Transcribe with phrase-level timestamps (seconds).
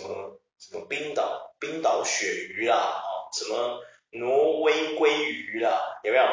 [0.00, 3.82] 什么什么冰岛冰岛鳕鱼啦，哦，什么。
[4.10, 6.24] 挪威鲑鱼啦，有没有？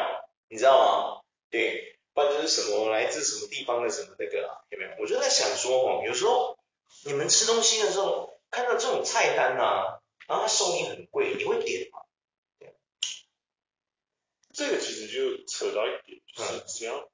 [0.48, 1.20] 你知道吗？
[1.50, 4.90] 对，或者是什么来自什么地方的什么那个啊，有没有？
[5.00, 6.58] 我就在想说哦，有时候
[7.04, 12.00] 你们吃东西的时候看到这种菜单啊，然后它收你很贵，你会点吗？
[14.54, 17.10] 这个其实就扯到一点，就是只要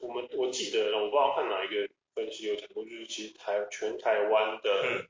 [0.00, 5.08] 我们我记得我不知道看哪一个分析有讲过，就是其实台全台湾的、嗯、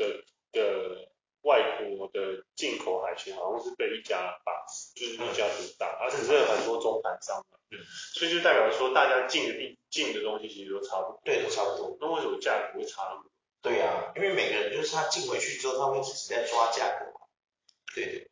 [0.00, 1.10] 的的。
[1.42, 7.80] 外国的进口海鲜好像是被一家把持，就是一家独大，而且是很多中盘商的，嗯，
[8.12, 11.96] 所以就代表说大家进的地进的东西其实都差不多，对，都差不多。
[11.98, 13.30] 那为什么价格会差那么多？
[13.62, 17.24] 对呀、啊，因为每个人就是他进回去之后，他会自己在抓价格嘛。
[17.94, 18.30] 对对。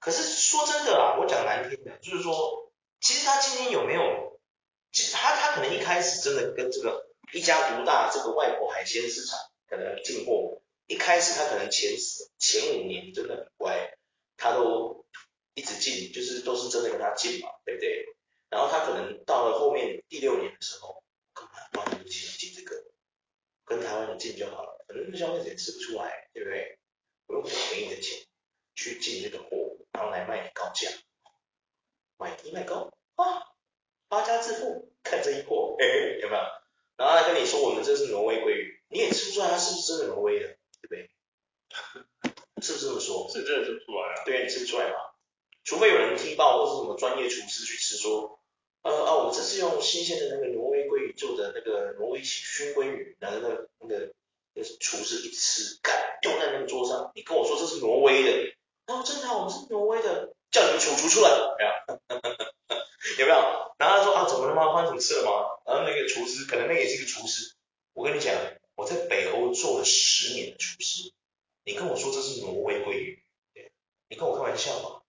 [0.00, 2.72] 可是说真的啊，我讲难听的，就是说，
[3.02, 4.40] 其实他今天有没有，
[5.12, 9.38] 他他可能一开始真的跟这个一家独大这个外国海鲜市场
[9.68, 10.62] 可能进货。
[10.86, 11.92] 一开始他可能前
[12.38, 13.98] 前五年真的很乖，
[14.36, 15.04] 他都
[15.54, 18.06] 一直进，就是都是真的跟他进嘛，对不对？
[18.50, 21.02] 然后他可能到了后面第六年的时候，
[21.34, 22.84] 干嘛花那么多钱进这个？
[23.64, 26.78] 跟台湾人进就好了，反正消费者也吃不出来，对不对？
[27.26, 28.24] 我用便宜的钱
[28.76, 30.88] 去进这个货，然后来卖你高价，
[32.16, 33.42] 买低卖高啊，
[34.08, 35.84] 发家致富，看这一波，哎，
[36.20, 36.42] 有没有？
[36.96, 40.55] 然后他跟你说我们这是挪威鲑鱼，你也吃不出来它是不是真的挪威的？
[42.66, 43.28] 对，是不是这么说？
[43.30, 44.24] 是真的吃不出来啊。
[44.24, 44.96] 对，你吃不出来嘛？
[45.62, 48.40] 除非有人踢爆，或是什么专业厨师去吃，说，
[48.82, 54.12] 呃啊，我们这是用新鲜的那个挪威鲑鱼做的那个挪威熏鲑鱼，然后那个那个
[54.54, 58.54] 那个厨师一吃，干，丢在那个桌上，你跟我说这是挪威的，
[58.86, 62.00] 然后真的，我们是挪威的，叫你们主厨出来，有没有？
[63.20, 63.36] 有没有？
[63.78, 64.72] 然后他说啊，怎么了吗？
[64.72, 65.30] 发生什么事了吗？
[65.66, 67.54] 然后那个厨师，可能那个也是一个厨师，
[67.94, 68.34] 我跟你讲。
[68.76, 71.10] 我在北欧做了十年的厨师，
[71.66, 73.72] 你跟我说这是挪威鲑鱼，对，
[74.08, 75.02] 你跟我开玩笑吗？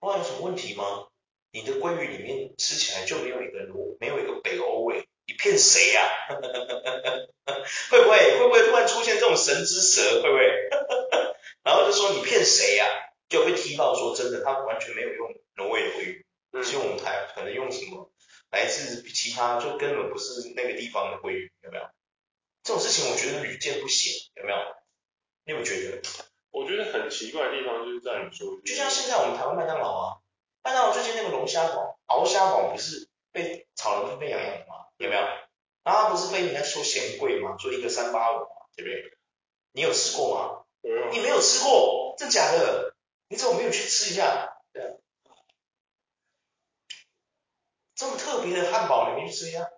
[0.00, 1.08] 不然有什么问题吗？
[1.50, 6.08] 你的鲑鱼里面吃起来就没有一个挪，没有一个北欧味，你骗谁呀？
[7.90, 10.22] 会不会会不会突然出现这种神之舌？
[10.22, 10.46] 会不会？
[11.62, 12.86] 然后就说你骗谁呀？
[13.28, 16.26] 就被踢爆说真的，他完全没有用挪威的鲑鱼，
[16.64, 18.10] 其实我们台可能用什么
[18.50, 21.84] 来自其他，就根本不是那个地方的鲑鱼，有没有？
[22.62, 24.56] 这种事情我觉得屡见不鲜，有没有？
[25.48, 26.02] 你有没有觉得？
[26.50, 30.20] 我觉得很奇怪的地方就是在于说，就像现在我们台湾麦当劳啊，
[30.62, 34.84] 麦当劳最近那个龙虾堡、鳌虾堡不是被炒得沸沸扬扬的吗？
[34.98, 35.22] 有没有？
[35.84, 37.56] 然后它不是被人家说嫌贵吗？
[37.58, 39.18] 说一个三八五，对不对？
[39.72, 40.66] 你有吃过吗？
[40.82, 41.12] 嗯。
[41.12, 42.94] 你没有吃过，真假的？
[43.28, 44.60] 你怎么没有去吃一下？
[44.74, 44.92] 对啊。
[47.94, 49.70] 这么特别的汉堡，你没去吃一下？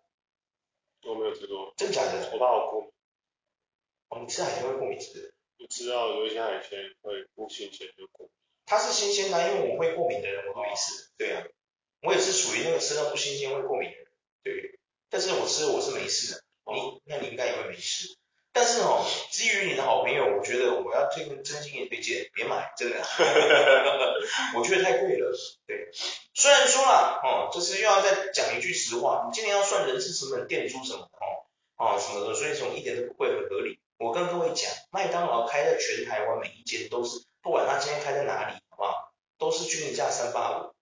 [1.06, 2.30] 我没有吃过，真假的？
[2.32, 2.90] 我怕我过敏。
[4.08, 8.32] 哦，你吃海鲜会过敏是不知道有一些海鲜会不新鲜就过敏。
[8.64, 11.10] 它是新鲜的，因为我会过敏的人我都没事。
[11.18, 11.44] 对啊，
[12.00, 14.06] 我也是属于那个吃到不新鲜会过敏的人。
[14.42, 14.78] 对，
[15.10, 16.42] 但是我吃我是没事的。
[16.72, 18.16] 你那你应该也会没事。
[18.52, 22.96] 但是哦，基于你的好朋友，我觉得我要推真心也推荐，别买，真的。
[24.56, 25.36] 我觉得太贵了。
[25.66, 25.90] 对，
[26.32, 31.44] 虽然说啦，哦，就是又要再讲一句实话，你今年要算人事成本、店租什么的，哦，
[31.76, 33.78] 哦什么的，所以这种一点都不贵，很合理。
[34.00, 39.12] 我跟各位讲，麦当劳开在全台湾每一间都是，不管他今天开在哪里，好不好？
[39.36, 40.74] 都是均一价三八五。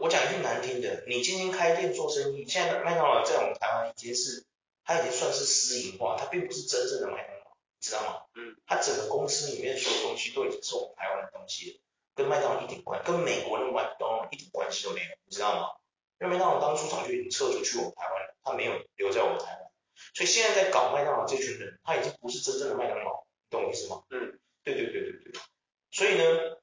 [0.00, 4.46] 我讲一句难听的，你今天开店做生意，现在麦当劳在我们台湾已经是。
[4.86, 8.22] 它已经算是私营化，它并不是真正的麦当劳，你知道吗？
[8.34, 8.54] 嗯。
[8.66, 11.80] 它整个公司里面所有东西都已经是我们台湾的东西了，
[12.14, 15.68] 跟麦当劳一点关，跟美国的麦当劳一点关系都没有，你知道吗？
[16.20, 19.63] 因为麦当劳当初早就已经撤出去我们台湾了，它没有留在我们台湾，
[20.14, 24.02] 所以现在在搞麦当劳这群人，他已经不是真正的麦当劳，你懂我意思吗？
[24.10, 24.38] 嗯。
[24.64, 25.40] 对对对对对。
[25.90, 26.56] 所以呢，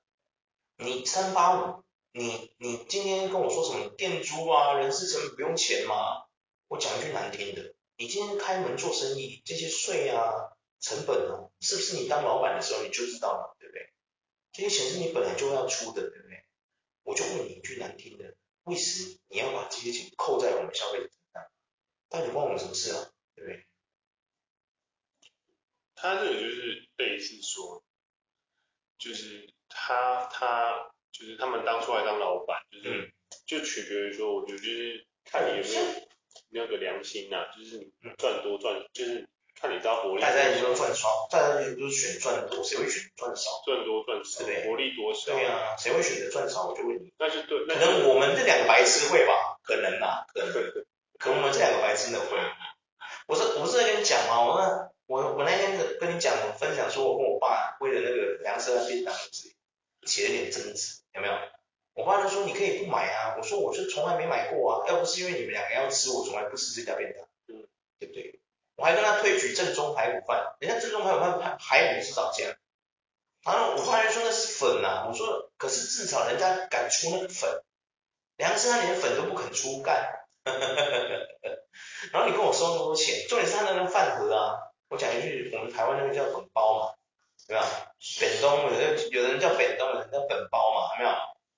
[0.78, 6.26] 你三八五，你你今天跟我说什么店租啊、人事成本不用钱嘛？
[6.68, 7.76] 我讲一句难听的。
[7.98, 13.94] 你今天开门做生意，这些税啊、成本啊，是不是你当老板的时候你就知道了，对不对？
[14.52, 16.44] 这些钱是你本来就要出的，对不对？
[17.04, 21.44] 我就问你一句难听的，为什么你要把这些钱扣在我们消费者身上？
[22.10, 23.12] 到底关我们什么事啊？
[23.46, 23.66] 对？
[25.96, 27.84] 他这个就是类似说，
[28.98, 33.12] 就是他他就是他们当初来当老板，就是、嗯、
[33.46, 39.28] 就取决于说，我觉得就是看你有没有那个良心呐、啊，就是你赚多赚，就是。
[39.54, 43.62] 看你家活力，大家也都赚少，大家也都是选赚多，谁会选赚少？
[43.64, 44.66] 赚多赚少，对？
[44.66, 45.34] 活力多少？
[45.34, 46.70] 对啊，谁会选择赚少？
[46.70, 47.14] 我就问你。
[47.20, 49.60] 那就对，可能我们这两个白痴会吧？
[49.62, 50.52] 可能啊，可能，
[51.20, 52.40] 可能我们这两个白痴能会。
[53.32, 59.16] 我是我不是在跟你讲吗，我那我我那天跟你讲，我分享说我跟我爸为了那个粮食便当
[60.06, 61.34] 起了点争执，有没有？
[61.94, 67.64] 我爸就说你可以不买啊，我说我是从来没买过啊，要不是因为你们两个要吃，我从来不吃这家便当，嗯，
[68.00, 68.42] 对不对？
[68.76, 72.58] 我还跟他推举正宗排骨饭，人家正宗排骨饭排排骨是少加，
[73.46, 77.64] 然后我爸就说那是粉啊，我说可是至少人家敢出那个粉，
[78.36, 80.21] 梁生他连粉都不肯出干，
[82.12, 84.58] 然后你跟我收那么多钱，重点是他那个饭盒啊，
[84.90, 86.94] 我讲一句，我们台湾那个叫粉包嘛，
[87.48, 87.64] 对吧？
[88.20, 91.12] 本东有的有人叫本东，有人叫本包嘛，没有？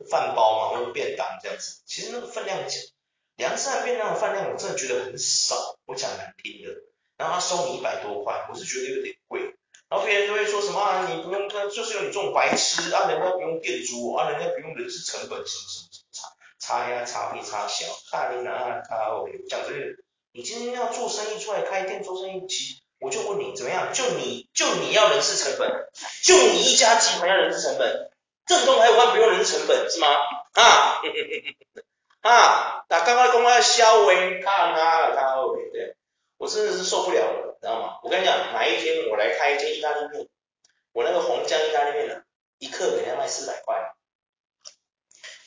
[0.10, 2.78] 饭包嘛，或者便当这样子，其实那个分量讲，
[3.38, 6.74] 梁生的便当的饭量我真的觉得很少，我讲难听的。
[7.16, 9.56] 然后他收你一百多块，我是觉得有点贵。
[9.88, 15.83] 然后别人就会说什么啊，你不用，就是有你这种白痴啊，人家不用店租啊，人家不用人事成本什么什么什么
[16.66, 19.80] 差呀差比差小，大你哪卡我讲这个，
[20.32, 23.92] 你今天要做生意出来开店做生意，其实我就问你怎么样？
[23.94, 25.90] 就你就你要人事成本，
[26.24, 28.12] 就你一家集团要人事成本，
[28.46, 30.08] 正宗排骨饭不用人事成本是吗？
[30.54, 31.02] 啊
[32.24, 35.98] 啊，打刚刚公开销毁，看啊看哦对。
[36.38, 38.00] 我真的是受不了了，知道吗？
[38.04, 40.30] 我跟你讲，哪一天我来开一间意大利面，
[40.94, 42.24] 我那个红酱意大利面呢，
[42.58, 43.93] 一克给人家卖四百块，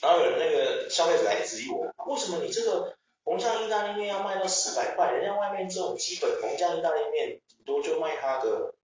[0.00, 5.10] 然后有那个消费者来质疑我，为什么你这个红酱意大利面要卖到四百块？
[5.10, 8.74] 人家外面这种基本红酱意大利面顶多就卖它个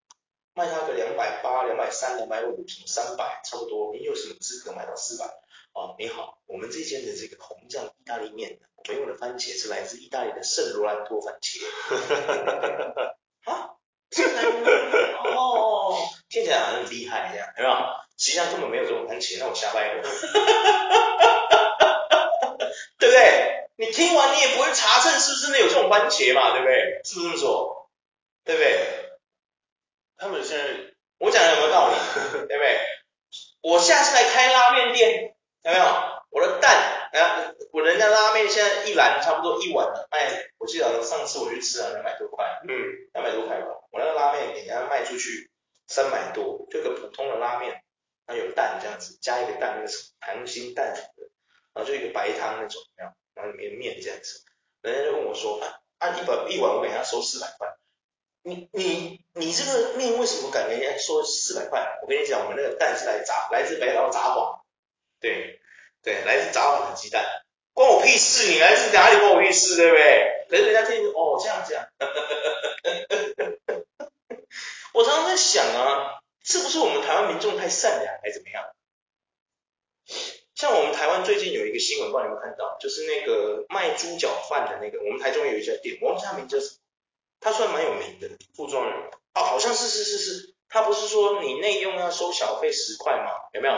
[0.55, 5.27] 卖它个两百八、两百三、两百五、三百，差不多，你有什么资格买到四百？
[5.75, 11.65] 哦，你好，我们这间的这个红酱意大利面，我们用的番茄是来自意大利的圣罗兰多番茄。
[13.51, 13.77] 啊？
[14.11, 14.91] 圣罗兰
[15.23, 15.31] 多？
[15.35, 15.97] 哦，
[16.29, 17.77] 听起来好像很厉害一样，有没有？
[18.23, 20.03] 实际上根本没有这种番茄，那我瞎掰的。
[23.01, 23.67] 对不对？
[23.75, 26.53] 你听完你也不会查证是不是真的有这种番茄嘛？
[26.53, 27.01] 对不对？
[27.03, 27.91] 是不是这么说？
[28.45, 28.79] 对不对？
[30.19, 30.65] 他们现在
[31.19, 31.97] 我讲的有没有道理？
[32.47, 32.79] 对不对？
[33.63, 35.35] 我下次来开拉面店。
[35.65, 35.85] 有没有？
[36.31, 42.73] 我的蛋，啊，我人家拉面现在一篮差不多一碗了卖，我记得上次我去吃啊，两百多块，嗯，
[43.13, 43.67] 两百多块吧。
[43.91, 45.51] 我那个拉面给人家卖出去
[45.89, 47.82] 三百多，就个普通的拉面，
[48.27, 49.89] 然后有蛋这样子，加一个蛋，那个
[50.21, 51.31] 溏心蛋什么的，
[51.75, 53.13] 然后就一个白汤那种，然
[53.45, 54.45] 后里面面这样子，
[54.83, 55.61] 人家就问我说，
[55.99, 57.69] 啊，一百一碗我给他收四百块，
[58.43, 61.99] 你你你这个面为什么敢给人家收四百块？
[62.03, 64.61] 我跟你讲，我们那个蛋是来炸，来自北方札幌。
[65.21, 65.61] 对，
[66.03, 67.25] 对，来自札幌的鸡蛋，
[67.73, 68.51] 关我屁事！
[68.51, 70.47] 你来自哪里关我屁事，对不对？
[70.51, 71.87] 可是人家听哦，这样讲，
[74.93, 78.65] 我常常在想啊，是不是我们台湾民众太善良，还是怎么样？
[80.55, 86.79] 像我们台湾最近有一个新闻，不知道你有没有看到，就是那个卖猪脚饭的那个，我们台中有一家店，我忘记他名字，
[87.41, 93.31] 他算蛮有名的，傅庄人，哦，好像是是是是，他不是说你内用要收小费十块吗？
[93.55, 93.75] 有没有？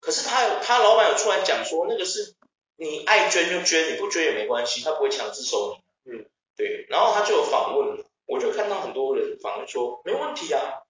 [0.00, 2.34] 可是他有，他老板有出来讲说，那个是
[2.76, 6.12] 你爱捐就捐，你不捐也没关系，他不会强制收你。
[6.12, 6.86] 嗯，对。
[6.88, 10.82] 然后他就有访问，我就看到很多人访问说没问题啊，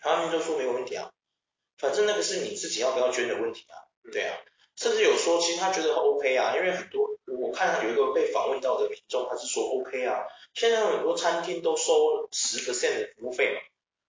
[0.00, 1.10] 他们就说没有问题啊，
[1.78, 3.76] 反正那个是你自己要不要捐的问题啊。
[4.12, 4.36] 对啊，
[4.76, 10.24] 甚至有说其实他觉得 OK 啊，因为很多我看他有一个被访问到的民众，他是说 OK 啊，
[10.54, 13.60] 现在很多餐厅都收十 percent 的服务费嘛。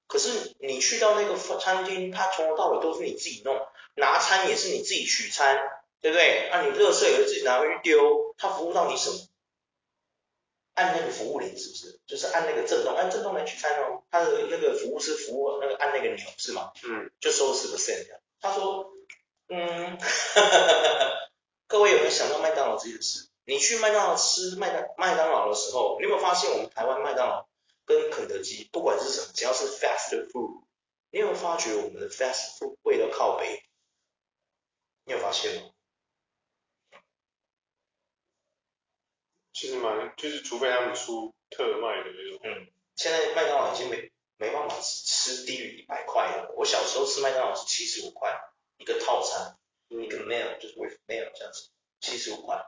[0.08, 3.56] 可是你去到那个餐厅，他从头到尾都是你自己弄，
[3.96, 5.60] 拿餐也是你自己取餐，
[6.02, 6.50] 对不对？
[6.50, 9.18] 啊，你垃圾也是自己拿回去丢，他服务到你什么？
[10.80, 12.00] 按那个服务铃是不是？
[12.08, 14.04] 就是按那个震动，按震动来取餐哦。
[14.10, 16.72] 他的那个服务是服务那个按那个钮是吗？
[16.88, 18.08] 嗯，就收十个 cent。
[18.40, 18.94] 他说，
[19.50, 19.98] 嗯，
[21.68, 23.28] 各位有没有想到麦当劳这件事？
[23.44, 27.46] 你去麦当劳吃麦当麦当劳的时候，你有没有发现我们台湾麦当劳？
[27.86, 30.62] 跟肯德基不管是什么，只要是 fast food，
[31.12, 33.64] 你有没有发觉我们的 fast food 贵到靠北？
[35.06, 35.70] 你有发现吗？
[39.60, 42.40] 其实蛮，就是除非他们出特卖的那种。
[42.46, 46.54] 嗯，现在麦当劳已经没，没办法吃吃低于一百块了。
[46.56, 48.40] 我小时候吃麦当劳是七十五块
[48.78, 49.58] 一个套餐，
[49.90, 52.64] 一个 meal 就是 with meal 这样子，七十五块。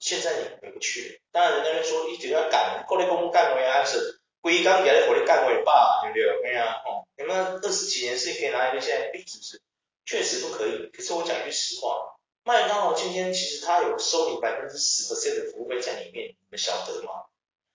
[0.00, 1.18] 现在你回不去了。
[1.32, 6.42] 当然人家说一直要赶，过来公干干为安是，归刚给来火力干为罢，对不对？
[6.42, 9.62] 对啊，哦，你们二十几年是可以拿一个现在比，是不是？
[10.04, 10.90] 确实不可以。
[10.92, 17.26] 可是我讲一句实话，麦当劳今天其实它有收你百分之十 percent 的服务费在里面，你们晓得吗？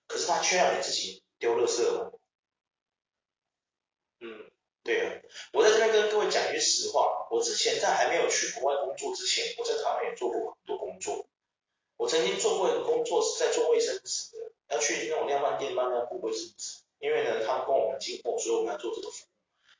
[0.08, 2.20] 可是它却让你自己丢垃圾了。
[4.20, 4.52] 嗯，
[4.84, 5.22] 对啊，
[5.54, 11.28] 我在这边跟各位讲一句实话，我之前在还没有去国外工作之前，我在台湾也做过很多工作。
[11.98, 19.28] 我曾经做过一个工作是在做卫生纸的，要去那种量贩店帮人家补卫生纸，因为呢他们跟我们进货，所以我们要做这个服务。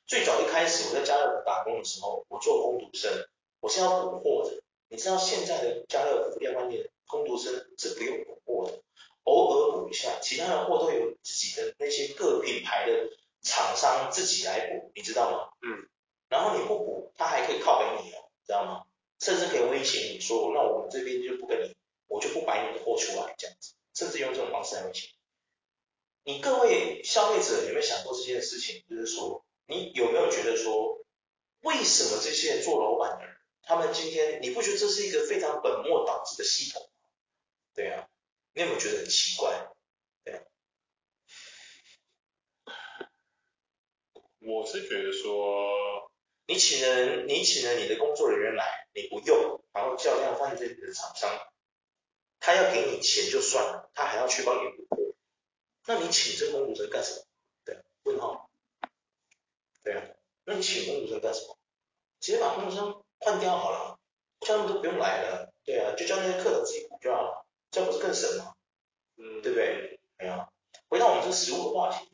[0.06, 3.12] 最早一开始我在家乐福打工的时候，我做工读生，
[3.60, 4.63] 我是要补货的。
[4.94, 8.84] 你知道现在的家乐福量贩店工读生是不用补货的，
[9.24, 13.10] 偶尔补一下，其他的货都有自己的那些各品牌的。
[13.46, 15.50] 厂商自己来补，你知道吗？
[15.64, 15.90] 嗯。
[16.30, 18.84] 然后你不补，他还可以靠给你哦，知道吗？
[19.20, 21.76] 甚至可以威胁你说，那我们这边就不跟你，
[22.08, 25.10] 我就不摆你的货出来这样子，甚至用这种方式来威胁
[26.24, 26.36] 你。
[26.36, 28.82] 你各位消费者有没有想过这件事情？
[28.90, 31.04] 就是说，你有没有觉得说，
[31.64, 33.33] 为什么这些做老板的人，
[33.64, 36.90] 他们今天你不觉得这是一个非常本末倒置的系统？
[37.74, 38.08] 对啊，
[38.54, 39.68] 你有没有觉得很奇怪？
[40.24, 40.46] 对
[44.40, 46.12] 我是觉得说，
[46.46, 51.40] 你请了人，你请了你的工作人员来，你不用，然后叫量贩店的厂商，
[52.40, 55.16] 他要给你钱就算了，他还要去帮你补货，
[55.88, 57.26] 那你请这个工读生干什么？
[57.64, 58.50] 对，问号。
[59.82, 60.04] 对啊，
[60.44, 61.58] 那你请工读生干什么？
[62.20, 64.00] 直接把工读生换掉好了，
[64.42, 68.54] 叫他们都不用来了，对啊，就叫那些客人自己补就好了，这样不是更省吗？
[69.18, 70.00] 嗯，对不对？
[70.18, 70.50] 哎呀，
[70.90, 72.10] 回到我们这个食物的话题。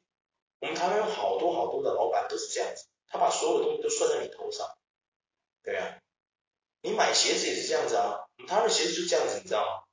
[0.62, 4.68] 我们台湾有好多好多的老板都是这样子，他把所有的东西都算在你头上，
[5.64, 6.00] 对啊，
[6.82, 9.84] 你买鞋子也是这样子啊，我们台湾的鞋子就这样子，你知道吗？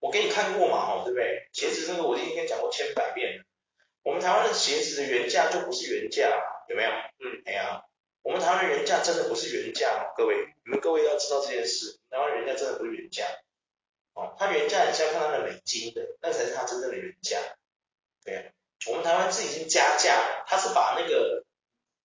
[0.00, 1.48] 我给你看过嘛，哈，对不对？
[1.52, 3.44] 鞋子这个我今天讲过千百遍了，
[4.02, 6.90] 我们台湾的鞋子的原价就不是原价，有没有？
[6.90, 7.84] 嗯，哎呀，
[8.24, 13.26] 我们台湾原价真的不是原价哦，各位，你们各位要知道这件事，台湾原价真的不是原价，
[14.14, 17.38] 哦，它原价你现在看它的美金的，那才是它真正的原价，
[18.24, 18.42] 对啊。
[18.86, 21.44] 我们台湾是已经加价，他是把那个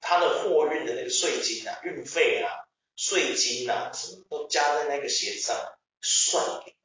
[0.02, 5.58] 他的货运的那个税金啊、运费啊、税金啊什么都加在那个鞋子上
[6.02, 6.76] 算给。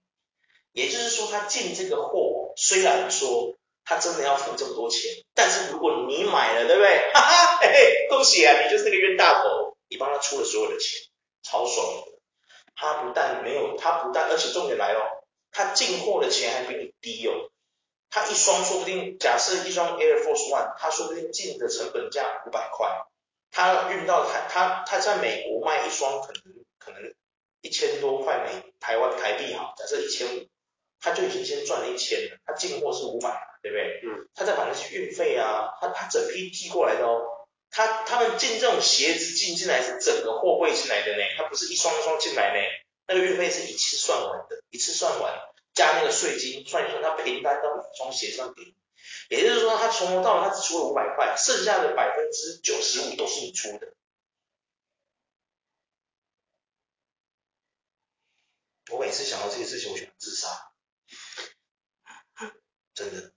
[0.72, 7.12] 也就是说，他进这个货，虽然说他真的要付这么多钱，但是如果你买了，对不对？
[7.12, 11.08] 哈哈，嘿嘿，恭喜啊，你就是那个冤大头，你帮他出了所有的钱，
[11.42, 12.12] 超爽的。
[12.76, 17.50] 他不但没有，他不但，而且重点来了，他进货的钱还比你低哦。
[18.10, 22.88] 他一双说不定，假设一双 Air Force One，他说不定进的成本价五百块，
[23.50, 26.42] 他运到台，他他在美国卖一双可能
[26.78, 27.14] 可能
[27.60, 30.48] 一千多块美台湾台币好，假设一千五，
[31.00, 33.30] 他就已经先赚了一千了，他进货是五百，
[33.64, 34.04] 对不对？
[34.04, 34.28] 嗯。
[34.36, 42.60] 他再把那些运费啊，他他整批寄过来的哦，他他们进这种鞋子进进来是整个货柜进来的呢，他不是一双一双进来呢，
[43.08, 45.40] 那个运费是一次算完的，一次算完。
[45.72, 48.76] 加那个税金算一算，他平摊到每双鞋上给你，
[49.28, 53.92] 也就是说他从头到尾他只出了五百块，剩下的百分之九十五都是你出的。
[58.92, 60.48] 我每次想到这个事情，我就想自杀，
[62.94, 63.32] 真的。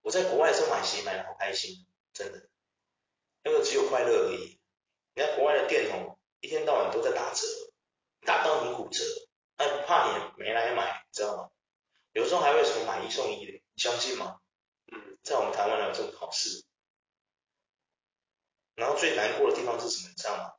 [0.00, 2.46] 我在国外的时候买鞋买的好开心，真的，
[3.42, 4.60] 那个只有快乐而已。
[5.14, 7.46] 你看国外的店哦，一天到晚都在打折，
[8.20, 9.02] 打到你骨折。
[9.56, 11.50] 他不怕你没来买，知道吗？
[12.12, 14.40] 有时候还会什么买一送一的，你相信吗？
[14.92, 16.62] 嗯，在我们台湾哪有这种好事？
[18.74, 20.08] 然后最难过的地方是什么？
[20.10, 20.52] 你知道吗？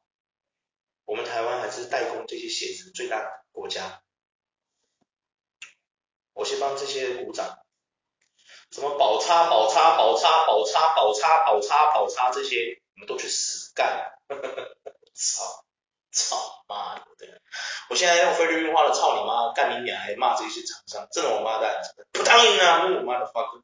[1.06, 4.02] 我们台湾还是代工这些鞋子最大的国家。
[6.32, 7.63] 我先帮这些鼓掌。
[8.74, 14.12] 什么宝叉、宝叉、宝叉、宝叉、宝叉、宝叉、宝叉这些，你们都去死干！
[15.14, 15.64] 操！
[16.12, 17.06] 操妈的！
[17.20, 17.30] 对。
[17.92, 22.86] 我现在用菲律宾话的“操你妈”干你娘，还骂这些厂商，真的我妈蛋，不答应啊！
[22.98, 23.62] 我妈的 fuck，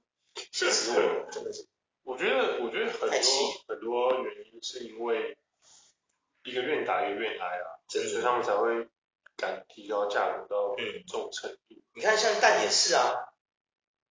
[0.52, 1.68] 气死我了，真的是。
[2.04, 3.20] 我觉得，我觉得很多
[3.68, 5.40] 很多原因是因为
[6.44, 8.88] 一个愿打一个愿挨啊，真的，所以他们才会
[9.36, 11.58] 敢提高价格到这种程度。
[11.70, 13.29] 嗯、你看，像蛋也是啊，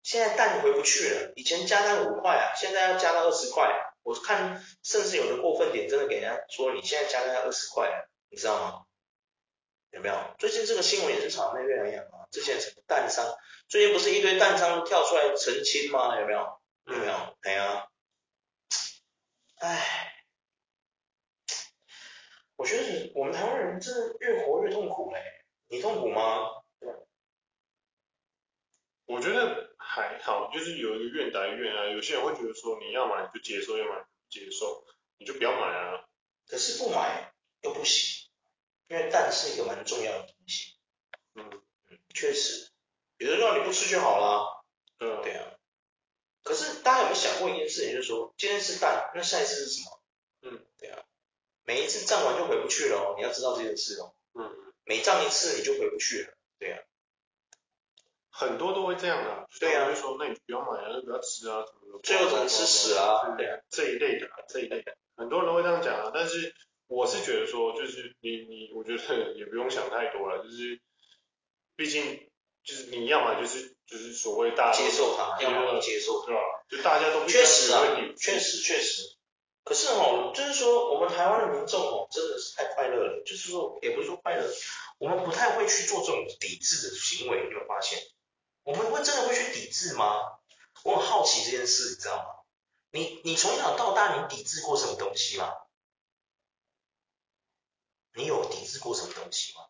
[0.08, 3.70] 现在蛋回不去了，以前加蛋五块啊，现在要加到二十块。
[4.04, 8.86] 我看甚至有的过分点，真的给人家说你现在加蛋要二十块，你知道吗？
[9.90, 10.16] 有没有？
[10.40, 12.24] 最近这个新闻也是炒得沸沸扬扬啊！
[12.32, 13.36] 之前什么蛋商，
[13.68, 16.18] 最近不是一堆蛋商跳出来澄清吗？
[16.18, 16.58] 有没有？
[16.86, 17.38] 有没有？
[17.42, 17.90] 哎呀，
[19.58, 20.14] 哎，
[22.56, 25.22] 我觉得我们台湾人真的越活越痛苦嘞，
[25.68, 26.64] 你痛苦吗？
[29.06, 34.86] 我觉得还好，就是有一个愿打愿挨，有些人会觉得说，你要买你就接受，要买就接受，
[35.17, 36.05] 你就不要买啊。
[36.48, 38.29] 可是不买又不行，
[38.88, 40.75] 因为蛋是一个蛮重要的东西。
[41.36, 41.50] 嗯
[41.89, 42.69] 嗯，确实，
[43.17, 44.65] 有的肉你不吃就好了。
[45.00, 45.53] 嗯，对啊。
[46.43, 50.01] 可是大家有没有想过一件事情，就是说今天是蛋，那下一次是什么？
[50.41, 51.03] 嗯，对啊。
[51.63, 54.15] 每一次涨完就回不去了哦，你要知道这件事哦。
[54.34, 56.38] 嗯，每涨一次你就回不去了。
[56.57, 56.79] 对啊。
[58.39, 66.53] 很多都会这样的，对啊，就说那你不要买啊，那不要吃啊，什么的，最后只能吃屎啊，对啊，这一类的，这一类的，很多人都会这样讲啊，但是
[66.86, 70.79] 我是觉得说，就是你你，我觉得也不用想太多了，就是
[71.75, 72.29] 毕竟
[72.63, 76.41] 就是你要么就是就是所谓大家接受它，要么接受，对吧？
[76.70, 77.82] 就大家都确实啊，
[78.20, 79.01] 确实确实，
[79.63, 84.46] 可是哦，就是说我们台湾的民众哦，真的是太快乐了，就是说也不是说快乐，
[85.00, 87.98] 我们不太会去做这种抵制的行为，你有没有发现？
[88.67, 90.39] 我们会真的会去抵制吗？
[90.83, 92.43] 我很好奇这件事，你知道吗？
[92.91, 95.55] 你你从小到大，你抵制过什么东西吗？
[98.13, 99.62] 你有抵制过什么东西吗？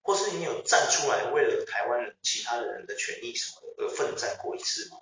[0.00, 4.96] 或是你有站出来为了台湾人、其他的人的权益什么的而奋战过一次吗？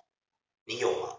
[0.65, 1.17] 你有吗？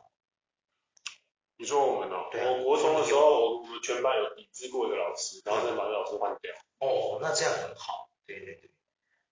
[1.57, 6.53] 你说我们哦，对啊，我国中的时候，我们全班有抵制过一个老师，然后再把那个老师换掉。
[6.81, 8.11] 哦，那这样很好。
[8.27, 8.71] 对对对，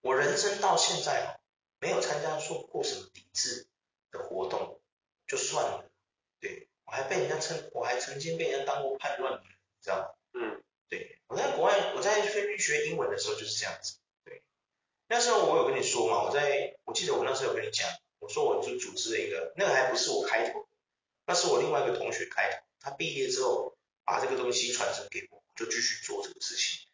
[0.00, 1.36] 我人生到现在哦。
[1.78, 3.66] 没有参加过过什么抵制
[4.10, 4.80] 的活动，
[5.26, 5.90] 就算了。
[6.40, 10.08] 对，我还被人家称，我还曾经被人家当过叛乱的人，你知道吗？
[10.32, 13.98] 嗯，对，我在国外，我在菲律宾学英文的时候就是这样子。
[14.24, 14.42] 对，
[15.08, 20.68] 那时候我有跟你说嘛，我在，我记得我那时候有跟你讲，我说我就组织了一个，那个还不是我开头，
[21.26, 26.86] 那是我另外一个同学开头，他毕业之后把这个东西传承给我，就继续做这个事情。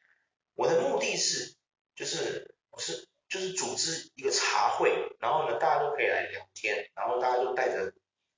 [0.55, 1.55] 我的目的是，
[1.95, 3.09] 就是我是。
[3.33, 7.91] 就是组织一个茶会，然后呢，大家都可以来聊天，然后大家都带着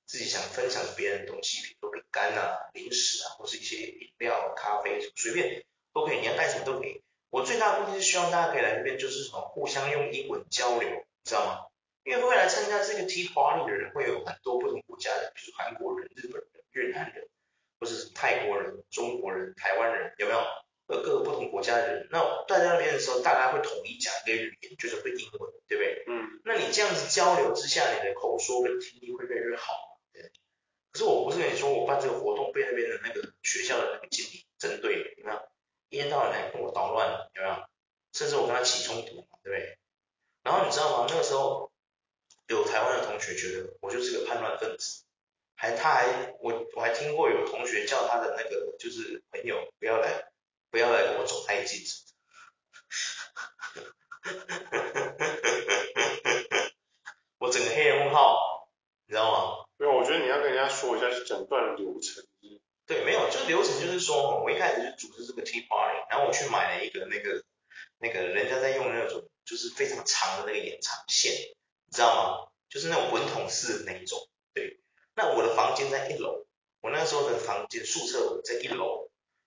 [0.05, 7.03] 自己想分享别人的东西，比如说饼干啊、零食啊，或是一些饮料、咖啡，随便都可以，你要带什么都可以。
[7.29, 11.65] 我最大的目的是希望大家可以来这边，就是什么互相用英文交流，你知道吗？
[12.05, 17.27] 因为会来参加这个 Tea Party 的人会有很多不同国家的，比如韩国人、日本人、越南人，
[17.81, 20.39] 或者是泰国人、中国人、台湾人，有没有？
[20.87, 26.03] 各个不同国家的人，那在那边的时候，大家会统一讲一个语言，就是会英文，对不对？
[26.07, 26.41] 嗯。
[26.45, 29.99] 那你这样子交流之下，你的口说跟听力会越来越好。
[30.13, 30.31] 对。
[30.91, 35.39] 可是我不是跟你说，我办这个活动被那边的那个学校的那个经理针对，有没有？
[35.89, 37.55] 一天到晚来跟我捣乱，有没有？
[38.13, 39.77] 甚至我跟他起冲突，对不对？
[40.43, 41.07] 然后你知道吗？
[41.09, 41.71] 那个时候
[42.47, 45.03] 有台湾的同学觉得我就是个叛乱分子，
[45.55, 50.31] 还他还我我还听过有同学叫他的那个就是朋友不要来。
[50.75, 51.79] 不要来跟我走太近。
[57.39, 58.67] 我整个黑人问号，
[59.07, 59.63] 你知道吗？
[59.77, 62.25] 没有，我觉得你要跟人家说一下整段流程。
[62.85, 67.45] 对，没有，就流程就是说，我一开始就组织这个 tea party，然后我去买了一个那个
[67.99, 71.31] 那个人家在用的那种就是非常长的那个延长线，
[71.85, 72.49] 你知道吗？
[72.67, 74.19] 就是那种滚筒式的那一种。
[74.53, 74.81] 对，
[75.15, 76.45] 那我的房间在一楼，
[76.81, 79.05] 我那时候的房间宿舍在一楼。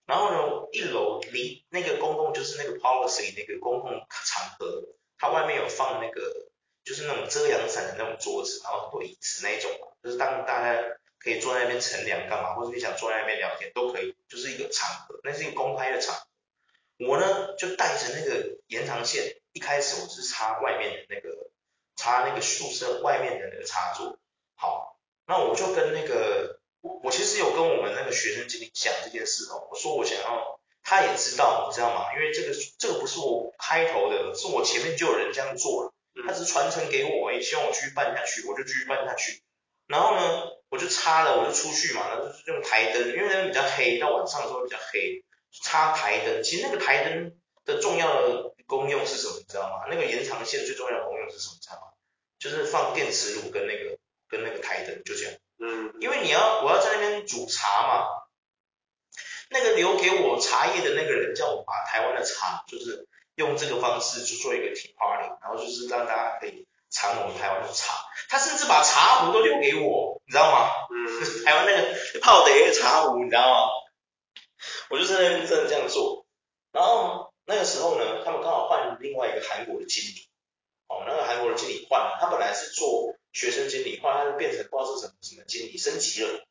[0.08, 0.38] 然后呢，
[0.72, 3.90] 一楼离那个公共就是那个 policy 那个公共
[4.24, 4.82] 场合，
[5.18, 6.48] 它外面有放那个
[6.84, 9.70] 就是那种遮阳伞的那种桌子，然后很多椅子那一种，
[10.02, 10.82] 就是当大家
[11.18, 16.22] 可以坐在那边乘凉干嘛，或者你想坐在那边聊天都可以，就是一个场合，那是一个公开的场合。
[17.06, 21.50] 我呢就带着那个延长线，一开始我是插外面的那个
[21.96, 24.18] 插那个宿舍外面的那个插座，
[24.56, 26.56] 好，那我就跟那个。
[26.80, 30.57] 我我其实有跟我们那个学生经理讲这件事哦，我说我想要，
[30.88, 32.14] 他也知道，你知道吗？
[32.14, 35.92] 因为这个这个不是我开头的，是我前面就有人这样做了，
[36.26, 39.42] 他只是传承给我，也希望我继续办下去，我就继续办下去。
[39.86, 45.22] 然后呢，我就插了，我就出去嘛，然后就是用台灯，因为那边比较黑，到晚上的时候比较黑，
[45.62, 46.42] 插台灯。
[46.42, 49.34] 其实那个台灯的重要的功用是什么？
[49.38, 49.84] 你知道吗？
[49.90, 51.54] 那个延长线最重要的功用是什么？
[51.56, 51.92] 你知道吗？
[52.38, 53.98] 就是放电磁炉跟那个
[54.28, 55.34] 跟那个台灯，就这样。
[55.60, 58.06] 嗯，因为你要我要在那边煮茶嘛，
[59.50, 68.04] 那个留给我茶叶的那个人叫我把台湾的茶，就是用这个方式去做一个 tea party，然后就是让大家可以尝我们台湾的茶。
[68.28, 70.70] 他甚至把茶壶都留给我，你知道吗？
[70.90, 73.70] 嗯，台湾那个泡的茶壶，你知道吗？
[74.90, 76.26] 我就在那边真的这样做。
[76.72, 80.28] 然后那个时候呢，他们刚好换另外一个韩国的经理，
[80.88, 83.14] 哦，那个韩国的经理换了，他本来是做。
[83.30, 86.47] 学生经理，后来他就变成不知道是什么什么经理，升级了。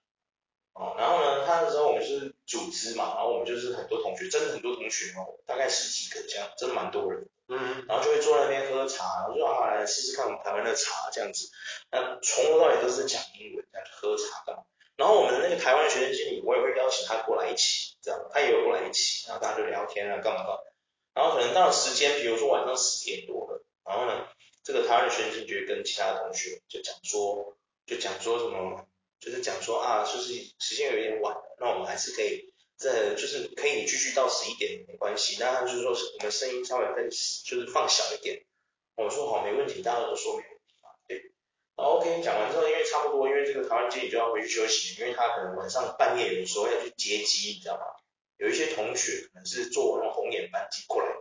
[0.78, 7.28] 哦，然后呢，他那时候我们是组织嘛，然后我们就是很多同学，真的很多同学哦，大概十几个这样，真的蛮多人。
[7.50, 11.50] 嗯，然后就会坐在那边喝茶，然后就说啊，来试试看我们台湾的茶这样子。
[11.90, 14.64] 那从头到尾都是讲英文，这样喝茶干嘛。
[14.98, 20.60] 然后我们的那个台湾的学生经理，我也会邀请他过来一起，这样，他也有过来一起，然后大家就聊天啊，干嘛干嘛。
[21.14, 24.28] 然后可能到了时间，比如说晚上十点多了，然后呢，
[24.64, 28.87] 这个台湾的学生经理就会跟其他的同学就讲说，就讲说什么，
[29.20, 32.54] 就是讲说啊，就是时间有点晚了，那我们还是可以。
[32.80, 38.46] 这就是可以继续到十一点没关系，那他就是说我们声音稍微更就是放小一点。
[38.96, 41.32] 我说好没问题，大家都说没问题嘛，对。
[41.76, 47.86] 好，OK，讲完之后，因为差不多，因为这个台湾经理就要回去休息，因为他可能晚上半夜有时候要去接机，你知道吗？
[48.38, 51.20] 有一些同学可能是坐那种红眼班机过来的，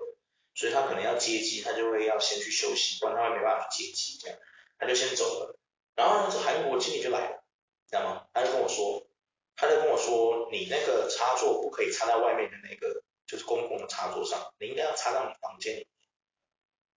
[0.54, 4.38] 所以他可能要接机，他就会要先去休息，不然他会没办法去接机，这样
[4.78, 5.58] 他就先走了。
[5.94, 7.35] 然后呢，这韩国经理就来了，
[7.88, 8.26] 知道吗？
[8.32, 9.06] 他就跟我说。
[9.58, 15.86] 他就跟我说，你那个插座不可以插在外面的那个，就是公共的插座上，你应该要插到你房间里面。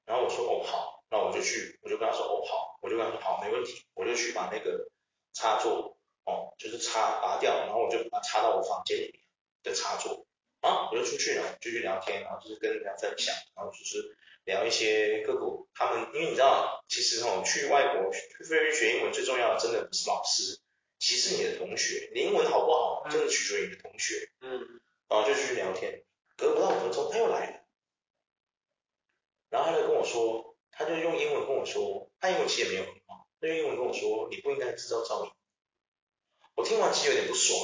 [0.03, 4.89] 然后我说，哦好，那我就去，我就跟他说，哦好，我就跟他说，好，没问题，我就去把那个
[5.31, 9.23] 插座，哦，就是插拔掉，然后我就把它插到我房间里面
[9.63, 10.25] 的插座。
[10.59, 20.59] 啊，我就出去了，继续聊天，然后就是跟人家分享，然后就是聊一些各国他们，因为你知道，其实哦，去外国去菲律宾学英文最重要的，真的不是老师。
[20.99, 24.29] 其实你的同学，你英文好不好，真的取决于你的同学。
[24.41, 26.03] 嗯，然后就继续聊天，
[26.35, 27.65] 隔不到五分钟他又来了，
[29.49, 35.31] 然后他就跟我说，他就用英文跟我说，他英文其实也没有很好，他用英文跟我说，你不应该制造噪音。
[36.55, 37.57] 我听完其实有点不爽，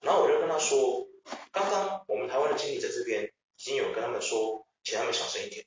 [0.00, 1.08] 然后我就跟他说，
[1.52, 5.64] 刚刚我们台湾的经理在这边已经有跟他们说，请他们小声一点。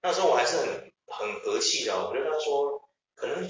[0.00, 3.42] 那时候我还是很很和气的，我就跟他说，可能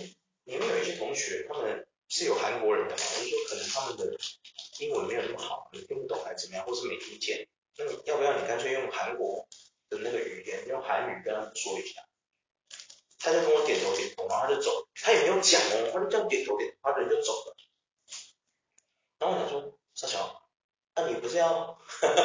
[0.44, 1.83] 你们有一些同学他们。
[2.08, 3.02] 是有韩国人的嘛？
[3.18, 4.18] 我就说可能他们的
[4.80, 7.48] 英文没有那么好，你听不懂还是怎么样，或是没听见？
[7.76, 9.48] 那你要不要你干脆用韩国
[9.88, 12.02] 的那个语言，用韩语跟他们说一下？
[13.18, 17.56] 他就跟我点头点头，然后他就走，他也没有讲哦，他就这样点头点头，他人就走了。
[19.18, 20.42] 然后我想说，小乔，
[20.94, 21.78] 那、你不是要，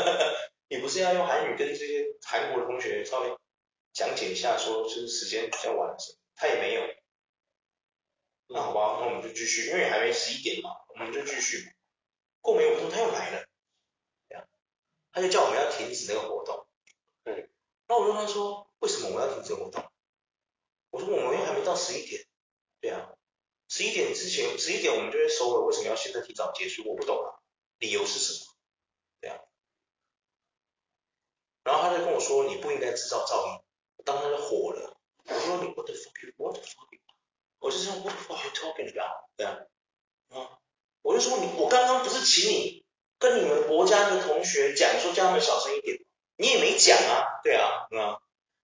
[0.67, 3.37] 你不是要用韩语跟这些韩国的同学稍微
[3.93, 6.17] 讲解一下，说就是时间比较晚什么？
[6.35, 6.81] 他也没有。
[8.51, 11.71] 那好吧，那我们就继续，因为还没十一点嘛，我们就继续。
[12.41, 13.45] 过没五分钟他又来了，
[14.27, 14.49] 这样，
[15.11, 16.67] 他就叫我们要停止那个活动。
[17.25, 17.47] 嗯。
[17.87, 19.83] 那我就跟他说，为什么我要停止活动？
[20.89, 22.25] 我说我们又还没到十一点。
[22.81, 23.13] 对啊，
[23.67, 26.89] 十一点之前，十一点我们就会收了，为什么要现在提早结束？
[26.89, 27.37] 我不懂啊，
[27.77, 28.55] 理由是什么？
[29.21, 29.39] 对啊。
[31.63, 33.61] 然后他就跟我说，你不应该制造噪音。
[33.97, 36.99] 我当时就火了，我说你 what the fuck you what the fuck you
[37.59, 39.29] 我就说 What are you talking about？
[39.35, 39.59] 对啊，
[40.29, 40.59] 啊，
[41.01, 42.85] 我就说你，我刚刚不是请你
[43.17, 45.97] 跟你们国家的同学讲说叫他们小声一点，
[46.37, 48.19] 你也没讲啊，对啊，啊，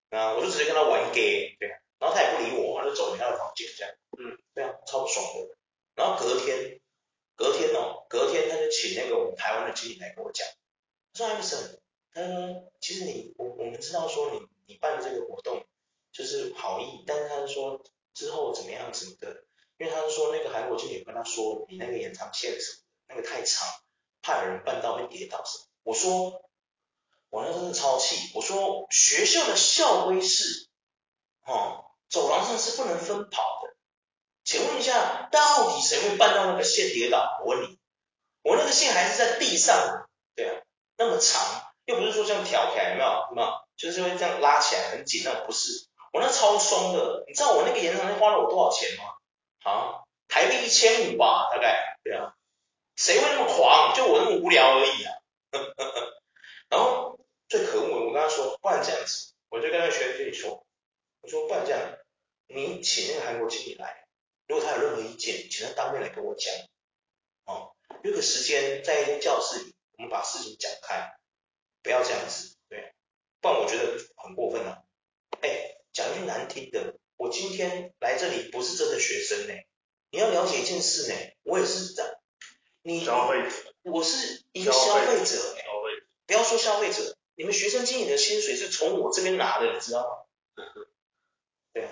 [0.10, 5.56] 啊，我就直接跟他玩 gay，对啊，然后他也不理我，他就走回他的房间这样，嗯，对啊，超不爽的。
[5.96, 6.80] 然后隔天，
[7.36, 10.48] 隔天哦，隔天他就请那个我们台湾的经理来跟我讲，
[11.14, 11.80] 他说艾米森，
[12.14, 15.66] 他说其实你我我们知道说你你办这个活动
[16.12, 17.84] 就是好意，但是他说。
[18.16, 19.44] 之后怎么样什么的，
[19.78, 23.68] 因为他是说那个韩国经理跟他说，你那个延长线什么的那个太长，
[24.24, 25.66] 怕有人绊到会跌倒什么。
[25.84, 26.42] 我说
[27.30, 30.70] 我那真的超气，我说学校的校规是，
[31.46, 33.76] 哦，走廊上是不能分跑的。
[34.46, 37.42] 请问一下，到底谁会绊到那个线跌倒？
[37.44, 37.80] 我问你，
[38.44, 40.62] 我那个线还是在地上，对啊，
[40.98, 41.42] 那么长，
[41.86, 43.28] 又不是说这样挑起来，有没有？
[43.30, 43.48] 有没有？
[43.76, 45.90] 就是会这样拉起来很紧，那不是。
[46.16, 49.04] 我那超松的，你知道我那个延长线花了我多少钱吗？
[49.70, 52.34] 啊，台币一千五吧，大概，对啊，
[52.96, 53.94] 谁会那么狂？
[53.94, 55.12] 就我那么无聊而已啊。
[55.52, 56.22] 呵呵呵，
[56.70, 60.66] 然后最可恶的，我跟他说，不然这样子，我就跟那个学生经理说，
[61.20, 61.82] 我说不然这样，
[62.48, 64.08] 你请那个韩国经理来，
[64.48, 66.54] 如果他有任何意见，请他当面来跟我讲。
[67.44, 71.14] 哦，约个时间在一间教室里，我们把事情讲开，
[71.84, 72.94] 不要这样子，对，
[73.42, 74.82] 不然我觉得很过分啊。
[75.96, 76.06] 哎。
[76.06, 79.54] 讲句难听的，我今天来这里不是真的学生呢。
[80.12, 82.20] 你要了解一件事呢，我也是在
[82.84, 90.64] 你消费者，我是一个消费者，消费者，不要说消费者，你们学生经理的薪水是从我这边拿的，你知道吗？
[91.74, 91.92] 对啊，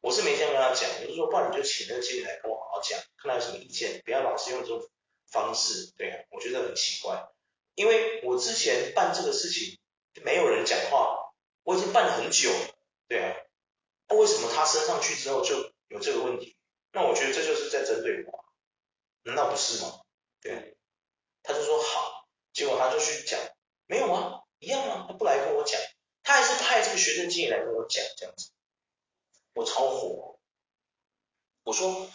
[0.00, 4.80] 我是没这样跟他讲，就是说，不然你就请那个经理来跟我好好讲，看他有什么意见，不要老是用这种
[5.28, 7.28] 方式，对啊，我觉得很奇怪，
[7.74, 9.78] 因为我之前办这个事情
[10.24, 11.32] 没有人讲话，
[11.64, 12.76] 我已经办了很久了。
[13.10, 13.34] 对啊，
[14.08, 15.56] 那为什么他升上去之后就
[15.88, 16.56] 有这个问题？
[16.92, 18.44] 那我觉得这就是在针对我，
[19.24, 20.00] 难道不是吗？
[20.40, 20.76] 对，
[21.42, 23.40] 他就说好，结果他就去讲，
[23.86, 25.80] 没有啊，一样啊，他不来跟我讲，
[26.22, 28.52] 他还是派这个学生经理来跟我讲这样子，
[29.54, 30.38] 我超火，
[31.64, 32.08] 我说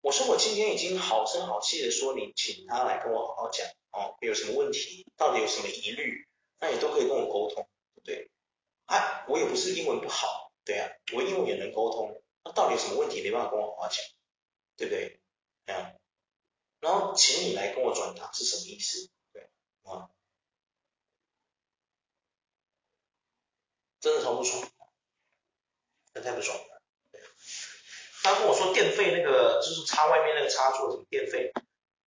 [0.00, 6.26] 我说我今天已经好声好气的说你请他来跟我好好讲哦，有什么问题，到底有什么疑虑，
[6.58, 8.30] 那你都可以跟我沟通，对不对？
[8.86, 10.39] 啊，我也不是英文不好，
[10.70, 13.96] 对啊，我英文也能沟通，那到底有什么问题没办法跟我好好讲，
[14.76, 15.20] 对不对？
[15.66, 15.94] 啊。
[16.78, 19.10] 然后请你来跟我转达是什么意思？
[19.32, 19.50] 对
[19.82, 20.10] 啊，
[23.98, 24.70] 真的超不爽，
[26.14, 26.82] 真太不爽了。
[28.22, 31.50] 他跟我说电费那个就是插外面那个插座什么电费，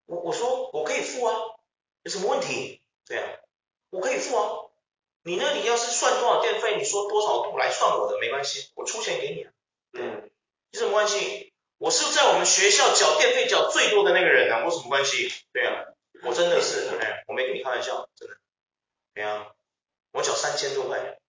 [0.05, 1.35] 我我说我可以付啊，
[2.03, 2.81] 有什么问题？
[3.05, 3.41] 对啊，
[3.89, 4.62] 我可以付啊。
[5.23, 9.43] 你那里要是算多少电费，你说多少度来算我的没关系，我出钱给你。
[9.43, 9.51] 啊
[9.93, 10.29] 嗯，
[10.71, 11.53] 有什么关系？
[11.77, 15.31] 我是在我们学校缴电费缴最多的那个人啊，我什么关系？
[15.51, 15.85] 对啊，
[16.23, 18.37] 我真的是，哎，我没跟你开玩笑，真的，
[19.13, 19.51] 对啊，
[20.11, 21.19] 我缴三千多块，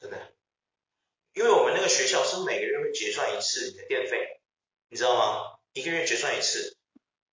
[0.00, 0.32] 真的，
[1.34, 4.40] 因为我们那个学校是每个月会结算一次你的电费，
[4.88, 5.58] 你知道吗？
[5.74, 6.76] 一个月结算一次，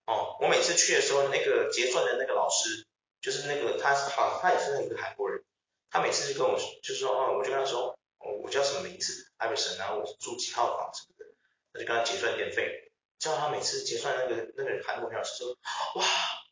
[0.05, 2.85] 哦，我每次去的时候，那个结算的那个老师，
[3.21, 5.43] 就是那个他是好，他也是那个韩国人，
[5.89, 11.25] 他每次就跟我就是说，哦，我就跟他说，哦，我叫什么名字，艾瑞森，然后我住几号房什么的。
[11.71, 15.51] 他就跟他结算电费，叫他每次结算那个那个韩国老师说，
[15.95, 16.05] 哇，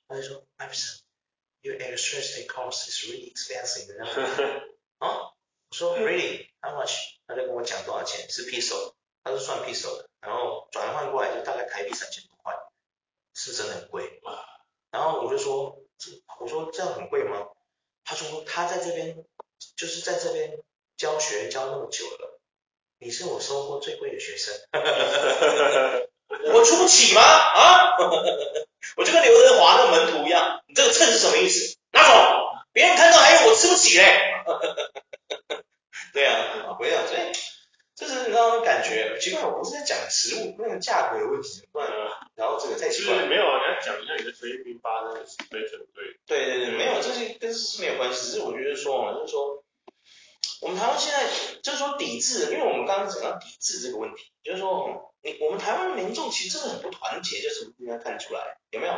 [0.07, 4.21] 他就说，Iverson，your electricity cost is really expensive，然后，
[5.05, 5.33] 啊，
[5.69, 6.95] 我说 really，how much？
[7.25, 12.53] 他就跟我讲多少钱，是 peso，他是算 peso 的，然后转换过来就大概台币三千多块，
[13.33, 14.21] 是真的很贵。
[14.91, 15.83] 然后我就说，
[16.39, 17.47] 我说这样很贵吗？
[18.07, 19.17] 他说他在这边
[19.75, 20.57] 就是在这边
[20.95, 22.39] 教学教那么久了。
[22.99, 24.55] 你是我收过最贵的学生，
[26.53, 27.21] 我出不起吗？
[27.21, 27.97] 啊，
[28.95, 31.75] 我就跟刘德华那门徒一样，你这个秤是什么意思？
[31.91, 32.13] 拿走，
[32.71, 34.33] 别人看到还以为我吃不起嘞。
[36.13, 37.21] 对啊，不要，所以
[37.97, 41.91] 这是你知道感觉，奇怪，我不是在讲食物那个价格的问题，不然
[42.35, 43.25] 然后这个太奇怪了。
[43.25, 49.63] 没有啊，你要讲一下你的菲律宾发生的事，对对对对对，没有，这些跟是没有关系，只是我觉得说嘛，就是说。
[50.59, 51.29] 我们台湾现在
[51.61, 58.93] 就是说抵制，因为我们刚刚讲到抵制这个问题，就是说你我们台湾的民众其实真的很不团结，就是应该看出来有没有？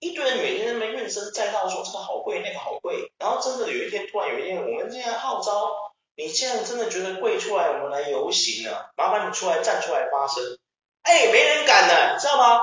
[0.00, 10.58] 一堆人每天在那边怨声载道，说这个好贵，那个好贵，然后真的有一天突然有一天，我们现在号召，你现在真的觉得贵出来，我们来游行啊，麻烦你出来站出来发声，
[11.02, 12.60] 哎，没人敢的，你知道吗？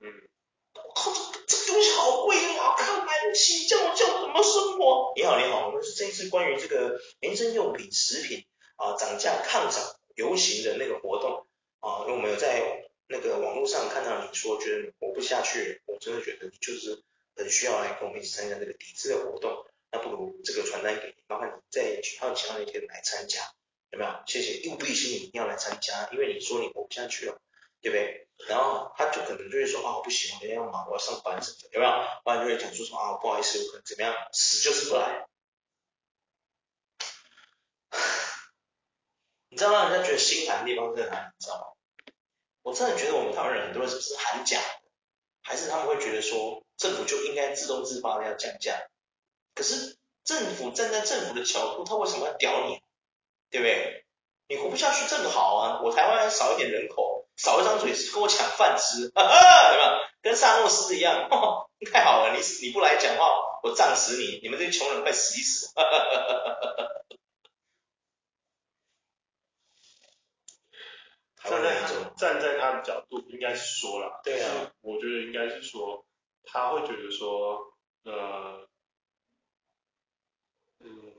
[0.00, 0.08] 嗯，
[0.74, 5.12] 我靠这这个东西好贵啊，看买不起，叫我叫我怎么生活？
[5.16, 8.44] 你好，你好，我们是这一次关于这个民生用品、食品
[8.76, 9.80] 啊涨价抗涨
[10.16, 11.46] 游行的那个活动
[11.80, 17.04] 啊，因为我们有在那个网络上看到你说觉得活不下去，我真的觉得就是
[17.36, 23.40] 很需要来跟我们一起参加这个抵制的活动，那不如这个传单给你，麻烦你在几号几号那天来参加，
[23.90, 24.22] 有没有？
[24.26, 27.40] 谢谢，又必须你一定要来参加，因为你说你活不下去了，
[27.80, 28.28] 对不对？
[28.48, 31.92] 然后他就可能就会说啊，我不行，我今天要忙，我要上班什么的，有没有？
[32.22, 35.26] 不然就会讲说什么啊，不好意思，我可能怎么样，死就是不来。
[39.48, 41.32] 你知道让人家觉得心寒的地方在哪里？
[41.38, 41.64] 你知道吗？
[42.62, 44.60] 我真的觉得我们台湾人很多人是不是喊假，
[45.42, 48.78] 还是他们会觉得说政府就应该自动自发的要降价？
[49.58, 52.80] 可是政府站在政府的角度，他为什么要屌你？
[53.50, 54.04] 对不对？
[54.46, 57.26] 你活不下去正好啊，我台湾还少一点人口。
[57.36, 59.98] 少一张嘴跟我抢饭吃， 对吧？
[60.22, 65.72] 跟萨诺斯一样，哦， 太好了，你你不来讲话，我战死你，你们这些穷人快死一死，
[72.16, 76.04] 站在他的角度，应该是说了，对啊，我觉得应该是说，
[76.44, 77.72] 他会觉得说，
[78.04, 78.66] 呃，
[80.80, 81.14] 嗯，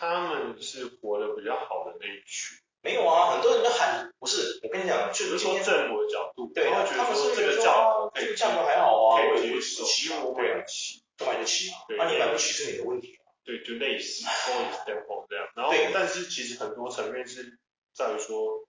[0.00, 2.56] 他们是活得比较好的那一群。
[2.80, 13.18] 没有啊，很多人都喊，不是，我跟你讲，就是从政府的角度，对啊，他们是觉得说这个价格还好啊，我也不起，我买得起，都买得起，那你买不起是你的问题。
[13.44, 17.58] 对，就类似，for example 这样，然后，但是其实很多层面是
[17.92, 18.66] 在于说，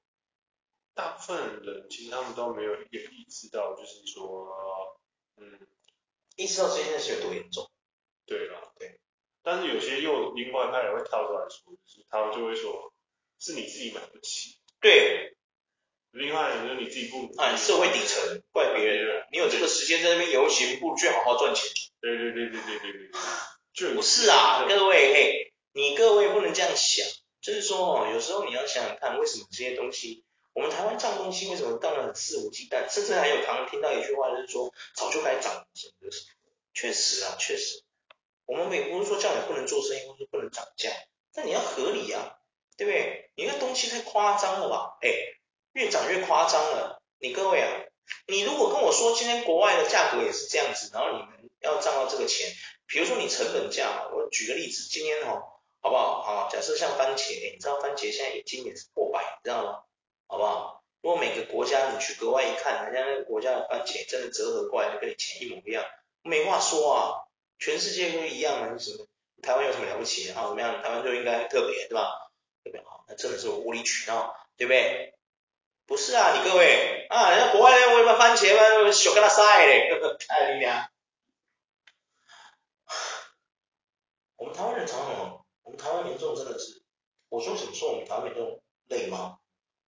[0.94, 5.00] 大部分人其实他们都没有一个意识到，就是说，
[5.38, 5.60] 嗯，
[6.36, 7.70] 意识到这件事有多严重。
[8.26, 9.00] 对了，对，
[9.44, 12.94] 但是有些又另外派人会跳出来说，就是他们就会说。
[13.44, 15.36] 是你自己买不起，对。
[16.12, 21.64] 另外，就是你自己不，哎，社会底层怪别人，你有这个时间在那边游行，不如去好好赚钱。
[22.00, 23.12] 对对对对对对对。
[23.74, 27.04] 就不是啊，各位嘿，你各位不能这样想，
[27.42, 30.24] 就是说哦，有时候你要想想看，为什么这些东西
[30.54, 35.66] 我们台湾涨东西为什么当然很肆无忌惮，甚至还有常常听到一句话就是说早就该涨，
[36.76, 37.82] 确实啊，确实，
[38.52, 40.90] 我们也不是说叫你不能做生意，或是不能涨价，
[41.34, 42.36] 但你要合理啊，
[42.76, 43.32] 对不对？
[43.36, 44.98] 你那东西太夸张了吧？
[45.02, 45.10] 哎，
[45.72, 47.70] 越涨越夸张了，你各位啊，
[48.28, 52.50] 你如果跟我说今天国外的价格也是这样子，然后你们要赚到这个钱，
[52.88, 55.44] 比如说你成本价，我举个例子，今天哦，
[55.80, 56.22] 好不好？
[56.22, 59.84] 好，假设像番茄，哎，你知道番茄现在一斤也是破百，你知道吗？
[60.28, 60.84] 好不好？
[61.02, 65.86] 如果每个国家你去国外一看，人家那个国家的番茄真的折合过来，跟你钱一模一样，
[66.22, 67.00] 没话说啊，
[67.62, 69.08] 全世界都一样啊，什么？
[69.42, 70.48] 台湾有什么了不起啊？
[70.48, 70.82] 怎么样？
[70.82, 72.32] 台湾就应该特别，对吧？
[72.66, 72.82] 特别？
[72.84, 75.14] 好，那真的是我无理取闹，对不对？
[75.86, 79.90] 不是啊，你各位啊，人家国外人为什么番茄嘛，小跟他晒嘞，
[80.28, 80.90] 看你俩。
[84.38, 86.82] 我们台湾人常常，我们台湾民众真的是，
[87.30, 89.38] 我说怎么说我们台湾民众累吗？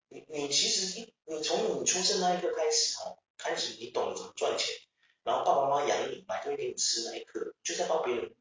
[0.09, 4.75] 你你其实你你从你出生那一刻开始哦，开始你懂得怎么赚钱，
[5.23, 8.36] 然后爸爸妈妈养你买东西给你吃那一刻，就在帮别人，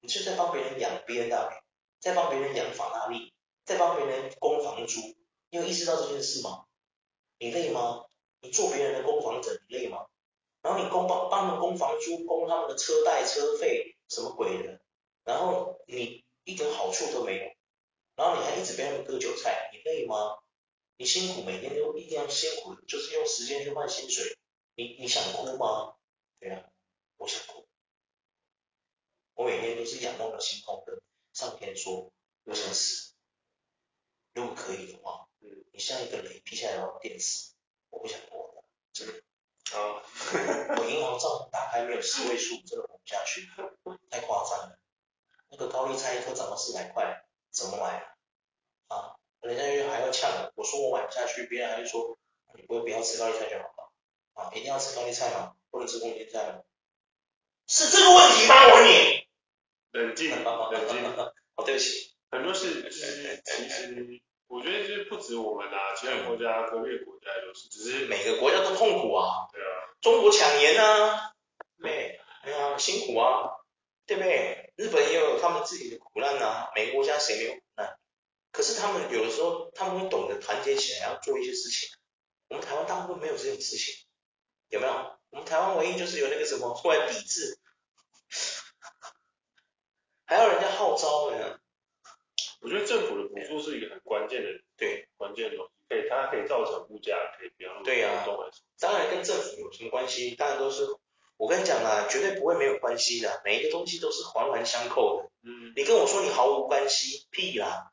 [0.00, 1.62] 你就在帮别人养 BMW，
[1.98, 3.32] 在帮别人养法拉利，
[3.64, 5.00] 在帮别人供房租，
[5.50, 6.66] 你有意识到这件事吗？
[7.38, 8.04] 你累吗？
[8.40, 10.06] 你做别人的供房者，你累吗？
[10.62, 14.80] 然后你供帮帮他们供房租，供他们的车贷车费，什么鬼的？
[15.24, 17.44] 然后你一点好处都没有，
[18.14, 20.38] 然后你还一直被他们割韭菜，你累吗？
[20.98, 24.36] 你辛苦，每天都一定要辛苦，就是用时间去换薪水。
[24.74, 25.94] 你你想哭吗？
[26.38, 26.62] 对啊，
[27.16, 27.66] 我想哭。
[29.34, 31.00] 我每天都是仰望着星空，跟
[31.32, 32.12] 上天说，
[32.44, 33.14] 我想死。
[34.34, 35.28] 如果可以的话，
[35.72, 37.54] 你像一个雷劈下来把我电死，
[37.90, 39.14] 我不想活了，真的。
[39.72, 40.02] 啊，
[40.78, 43.48] 我银行账户打开没有十位数，真的活不下去，
[44.10, 44.78] 太夸张了。
[45.48, 47.98] 那个高丽菜一颗涨到四百块，怎么买
[48.88, 48.96] 啊？
[48.96, 49.16] 啊？
[49.40, 52.18] 人家又还要呛我说我买不下去，别人还是说
[52.54, 53.92] 你不会不要吃高丽菜就好了
[54.34, 55.55] 啊，一定要吃高丽菜吗？
[55.76, 56.60] 不能吃空心菜吗？
[57.68, 58.54] 是这个问题吗？
[58.68, 59.26] 我问你。
[59.92, 60.44] 冷静，冷静。
[60.44, 62.14] 好，对不起。
[62.30, 69.48] 很多事就是其实我觉得就是不止我们啊，其他国家、隔壁国家都是，只是每个国家都痛苦啊。
[69.52, 69.68] 对啊。
[70.00, 71.32] 中国抢盐啊，
[71.82, 73.50] 对，哎呀辛苦啊，
[74.06, 74.72] 对不对？
[74.76, 77.98] 日本也有他们自己的苦难啊，每个国家谁没有苦难？
[78.52, 81.88] 可是他们有的时候，他们会懂得团结起来，要做一些事情。
[82.48, 83.94] 我们台湾大部分没有这种事情，
[84.68, 85.15] 有没有？
[85.30, 87.58] 我们台湾唯一就是有那个什么出来抵制，
[90.24, 91.60] 还要人家号召呢。
[92.60, 98.26] 我觉得政府的补助是一个很关键的，对，关键的东西，对，它可以造成物价可以比较对呀、啊。
[98.80, 100.34] 当然跟政府有什么关系？
[100.34, 100.84] 当然都是，
[101.36, 105.30] 我跟你讲啦，绝对不会没有关系的，每一个东西都是环环相扣的。
[105.48, 105.72] 嗯。
[105.76, 107.92] 你跟我说你毫无关系，屁啦！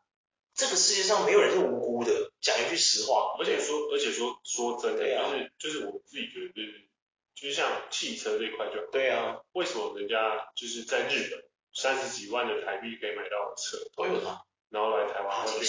[0.56, 3.36] 这个世界上没有人是无辜的，讲一句实话。
[3.38, 6.88] 而且说，而且说说真的，啊、就是就是我自己觉得，就是
[7.36, 9.41] 就是像汽车这一块就对啊。
[9.54, 11.43] 为什么人家就是在日本
[11.74, 15.65] 三十几万的台币可以买到车都有它，然后来台湾会变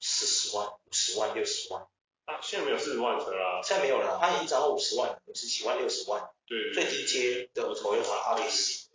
[0.00, 1.86] 四十万、五十万、六十万。
[2.26, 2.40] 啊？
[2.42, 6.28] 现在没有四十万车啦，现在没有了，它已经涨到五十万、五十几万、六十万。
[6.44, 8.86] 对，对，最低阶的 Toyota Altis，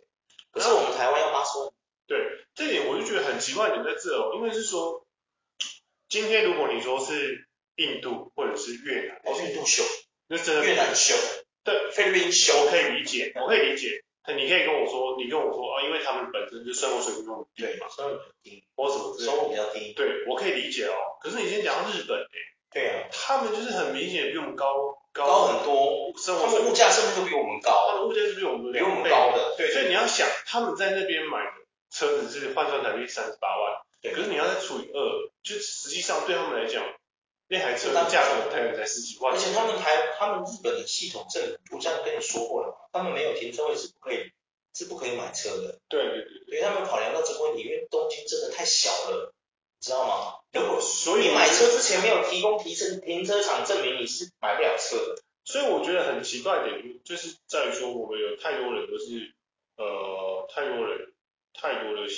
[0.50, 1.72] 可是我们台湾要八十万。
[2.06, 2.18] 对，
[2.54, 5.06] 这点我就觉得很奇怪点在这哦，因为是说，
[6.10, 9.82] 今天如果你说是印度或者是越南，哦，印度秀，
[10.26, 11.14] 那真的越南秀，
[11.64, 20.94] 对，菲律宾秀，我可以理解，我可以理解，你可以跟我说，你跟我说啊，因为他们本身就生活水平都低嘛，生活比较低，或什么之类的，收入比较低，对，我可以理解哦。
[21.20, 22.36] 可是你先讲到日本诶，
[22.72, 31.62] 对啊，他们就是很明显比我们高高很多，生活他们物价甚至都比我们高，他们物价是比我们比我们高的，对，所以你要想他们在那边买的。
[31.92, 36.82] 车子是换算台币三十八万，对，可是你要再除以二，就实际上对他们来讲，
[37.52, 39.34] 那台车的价格大概才十几万。
[39.34, 44.32] 而且他们台，他们日本的系统政府，我这样跟你说过了嘛，他们没有停车位是不可以，
[44.74, 45.78] 是不可以买车的。
[45.88, 49.34] 对对对，所以他们考量到这个问题，因为东京真的太小了，
[49.78, 50.40] 你知道吗？
[50.52, 55.22] 如果所以你买车之前没有提供提车停车场证明，你是买不了车的。
[55.44, 59.34] 所以我觉得很奇怪的点，就是在于说我们有太多人都是，
[59.76, 61.12] 呃，太多人。
[61.54, 62.08] 太多的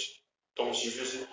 [0.55, 1.27] 东西就是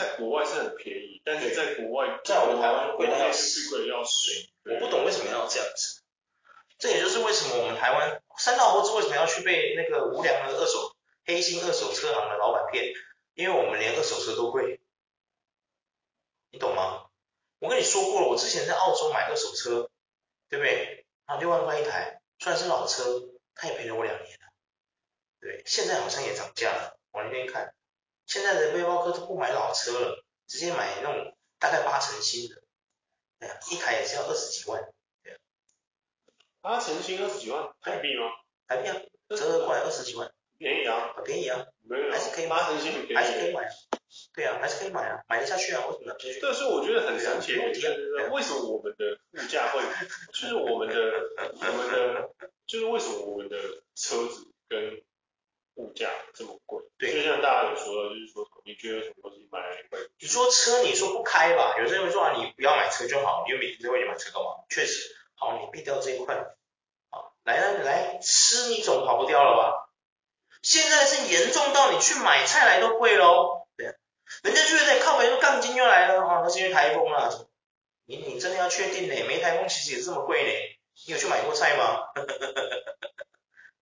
[0.00, 4.30] 在国外是很便宜，但是在国外，在我们台湾贵的要死，贵的要死。
[4.64, 6.02] 我不懂为什么要这样子，
[6.78, 10.96] 这也就是为什么我们台湾三道猴子为什么要去被那个无良的二手
[11.26, 12.94] 黑心二手车行的老板骗，
[13.34, 14.80] 因为我们连二手车都贵，
[16.50, 17.06] 你懂吗？
[17.58, 19.90] 我跟你说过了，我之前在澳洲买二手车，
[20.48, 21.04] 对不对？
[21.26, 23.04] 啊，六万块一台，虽然是老车，
[23.54, 24.46] 他也陪了我两年了，
[25.40, 26.96] 对，现在好像也涨价了。
[27.12, 27.74] 往那边看，
[28.30, 32.62] 现在的背包客都不买老车了，直接买那种大概八成新的。
[33.72, 34.80] 一台也是要二十几万，
[35.24, 35.36] 对啊。
[36.60, 38.30] 八成新二十几万台币吗？
[38.68, 38.96] 台币啊，
[39.30, 40.32] 折合过来二十几万。
[40.58, 43.68] 便宜啊，很便宜啊，没有，还是可以买，八成新很便宜，还是可以买。
[44.34, 46.40] 对啊，还是可以买啊，买得下去啊，为什么买不下去？
[46.40, 49.80] 对，所以我觉得很神奇，就是为什么我们的物价会，
[50.32, 50.94] 就是我们的
[51.42, 52.30] 我们的，
[52.66, 53.56] 就是为什么我们的
[53.94, 55.02] 车子跟
[55.76, 56.82] 物价这么贵？
[56.98, 59.98] 对，就像大家有说的，就是说你觉得什么东西买来贵？
[60.18, 61.76] 你说车，你说不开吧？
[61.78, 64.64] 有些人会说啊，你不要买车就好，你又每天都会买车干嘛？
[64.68, 66.34] 确实，好，你避掉这一块，
[67.10, 69.90] 好，来来来，吃你总跑不掉了吧？
[70.62, 73.94] 现在是严重到你去买菜来都贵喽，对啊，
[74.42, 77.30] 人家就在靠北说杠精又来了啊，那是因为台风啊，
[78.04, 79.14] 你你真的要确定呢？
[79.26, 80.50] 没台风其实也是这么贵呢，
[81.06, 82.08] 你有去买过菜吗？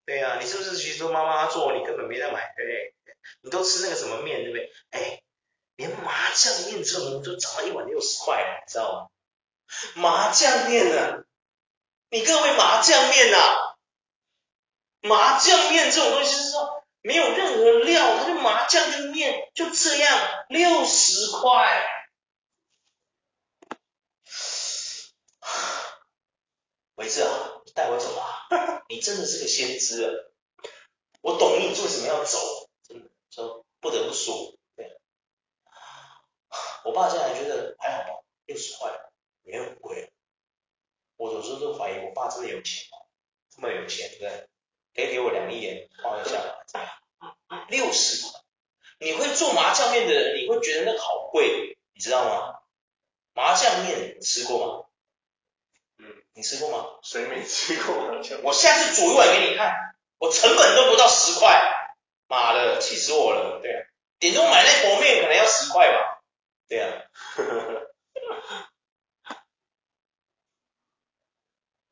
[0.08, 2.94] 对啊，你是不是其实妈妈做，你根本没在买，对不对？
[3.42, 4.72] 你都吃那个什么面，对不对？
[4.88, 5.20] 哎，
[5.76, 10.00] 连麻酱面这种都涨了一碗六十块，你知道吗？
[10.00, 11.24] 麻酱面啊，
[12.08, 13.76] 你各位麻酱面啊！
[15.02, 21.86] 麻酱面这种东西是说没有任何料，它就麻酱跟面就这样六十块。
[26.94, 30.10] 维志啊，带我走啊， 你真的是个先知啊！
[31.20, 35.00] 我懂你为什么要走，真的说不得不说，对。
[36.84, 38.90] 我爸现在觉得还好吧，六十块
[39.44, 40.12] 没有很贵。
[41.18, 42.98] 我有时候都怀疑我爸真的有钱吗？
[43.48, 44.48] 这么有钱，对不对？
[44.96, 46.60] 可以给我两亿放一下，
[47.68, 48.40] 六十块。
[48.98, 52.58] 你会做麻酱面的人，你会觉得那好贵，你知道吗？
[53.34, 54.87] 麻酱面吃过吗？
[56.38, 56.86] 你吃过吗？
[57.02, 57.96] 谁没吃过？
[58.44, 59.74] 我下次煮一碗给你看，
[60.18, 61.60] 我成本都不到十块，
[62.28, 63.58] 妈的，气死我了。
[63.60, 63.82] 对啊，
[64.20, 66.22] 顶多买那薄面可能要十块吧。
[66.68, 67.02] 对啊。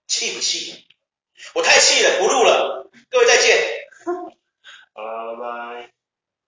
[0.07, 0.87] 气不气？
[1.55, 3.89] 我太气了，不录了，各位再见。
[4.95, 5.96] 好了，拜拜。